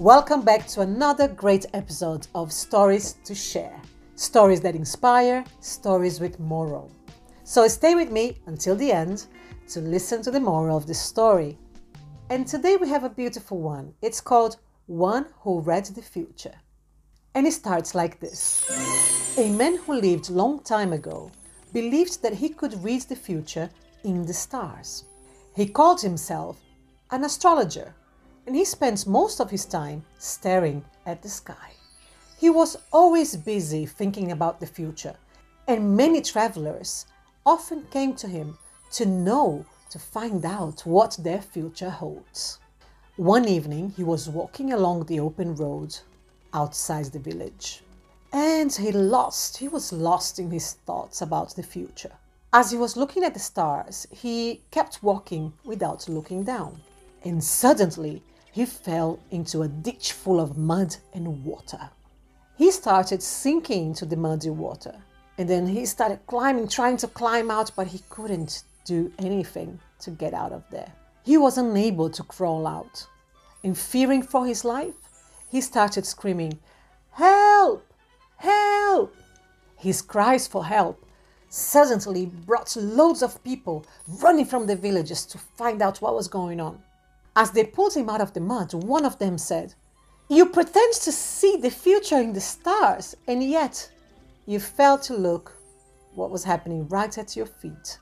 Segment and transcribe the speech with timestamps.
[0.00, 3.78] Welcome back to another great episode of Stories to Share.
[4.14, 6.90] Stories that inspire, stories with moral.
[7.44, 9.26] So stay with me until the end
[9.68, 11.58] to listen to the moral of the story.
[12.30, 13.92] And today we have a beautiful one.
[14.00, 16.54] It's called One Who Read the Future.
[17.34, 21.30] And it starts like this A man who lived long time ago
[21.74, 23.68] believed that he could read the future
[24.04, 25.04] in the stars.
[25.54, 26.58] He called himself
[27.10, 27.94] an astrologer
[28.50, 31.70] and he spends most of his time staring at the sky.
[32.36, 35.14] He was always busy thinking about the future,
[35.68, 37.06] and many travelers
[37.46, 38.58] often came to him
[38.90, 42.58] to know, to find out what their future holds.
[43.14, 45.96] One evening, he was walking along the open road
[46.52, 47.84] outside the village,
[48.32, 52.16] and he lost, he was lost in his thoughts about the future.
[52.52, 56.80] As he was looking at the stars, he kept walking without looking down,
[57.22, 61.90] and suddenly he fell into a ditch full of mud and water.
[62.56, 64.96] He started sinking into the muddy water,
[65.38, 70.10] and then he started climbing, trying to climb out, but he couldn't do anything to
[70.10, 70.92] get out of there.
[71.22, 73.06] He was unable to crawl out.
[73.62, 74.94] And fearing for his life,
[75.50, 76.58] he started screaming,
[77.12, 77.86] Help!
[78.36, 79.14] Help!
[79.76, 81.04] His cries for help
[81.48, 83.84] suddenly brought loads of people
[84.22, 86.82] running from the villages to find out what was going on.
[87.36, 89.74] As they pulled him out of the mud, one of them said,
[90.28, 93.90] You pretend to see the future in the stars, and yet
[94.46, 95.52] you fail to look
[96.14, 97.98] what was happening right at your feet.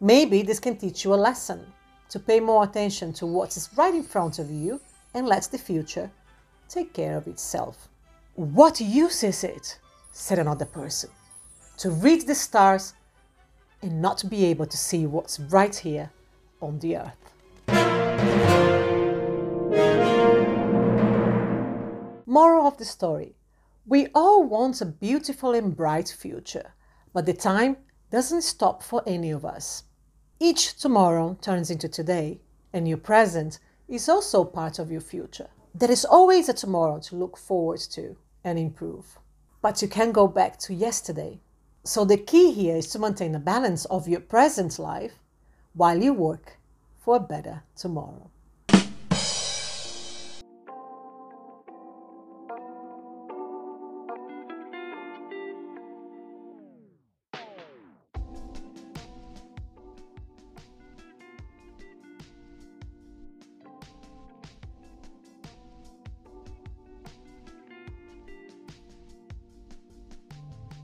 [0.00, 1.64] Maybe this can teach you a lesson
[2.08, 4.80] to pay more attention to what is right in front of you
[5.14, 6.10] and let the future
[6.68, 7.88] take care of itself.
[8.34, 9.78] What use is it,
[10.10, 11.10] said another person,
[11.78, 12.94] to read the stars
[13.80, 16.10] and not be able to see what's right here
[16.60, 17.31] on the earth?
[22.32, 23.36] Moral of the story
[23.86, 26.72] We all want a beautiful and bright future,
[27.12, 27.76] but the time
[28.10, 29.84] doesn't stop for any of us.
[30.40, 32.40] Each tomorrow turns into today,
[32.72, 35.50] and your present is also part of your future.
[35.74, 39.18] There is always a tomorrow to look forward to and improve.
[39.60, 41.38] But you can go back to yesterday.
[41.84, 45.18] So the key here is to maintain a balance of your present life
[45.74, 46.56] while you work
[46.98, 48.31] for a better tomorrow.